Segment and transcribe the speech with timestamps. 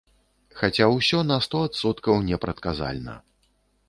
[0.59, 3.15] Хаця ўсё на сто адсоткаў непрадказальна.